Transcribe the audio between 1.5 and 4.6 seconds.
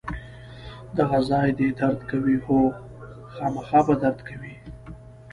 دې درد کوي؟ هو، خامخا به درد کوي.